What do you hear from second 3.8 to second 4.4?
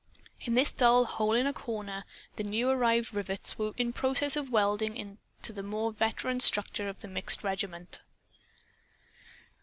process